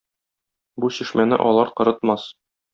[0.85, 2.29] Бу чишмәне алар корытмас.